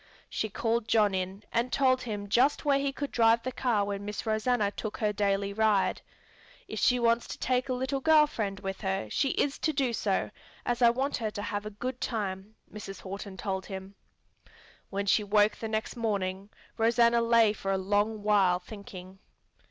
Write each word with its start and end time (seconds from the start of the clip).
She 0.31 0.49
called 0.49 0.87
John 0.87 1.13
in 1.13 1.43
and 1.53 1.71
told 1.71 2.01
him 2.01 2.27
just 2.27 2.65
where 2.65 2.79
he 2.79 2.91
could 2.91 3.11
drive 3.11 3.43
the 3.43 3.51
car 3.51 3.85
when 3.85 4.03
Miss 4.03 4.25
Rosanna 4.25 4.71
took 4.71 4.97
her 4.97 5.13
daily 5.13 5.53
ride. 5.53 6.01
"If 6.67 6.79
she 6.79 6.97
wants 6.99 7.27
to 7.27 7.37
take 7.37 7.69
a 7.69 7.73
little 7.73 7.99
girl 7.99 8.25
friend 8.25 8.59
with 8.61 8.81
her, 8.81 9.09
she 9.11 9.29
is 9.29 9.59
to 9.59 9.71
do 9.71 9.93
so, 9.93 10.31
as 10.65 10.81
I 10.81 10.89
want 10.89 11.17
her 11.17 11.29
to 11.29 11.43
have 11.43 11.67
a 11.67 11.77
good 11.77 12.01
time," 12.01 12.55
Mrs. 12.73 13.01
Horton 13.01 13.37
told 13.37 13.67
him. 13.67 13.93
When 14.89 15.05
she 15.05 15.23
woke 15.23 15.57
the 15.57 15.67
next 15.67 15.95
morning, 15.95 16.49
Rosanna 16.79 17.21
lay 17.21 17.53
for 17.53 17.71
a 17.71 17.77
long 17.77 18.23
while 18.23 18.57
thinking. 18.57 19.19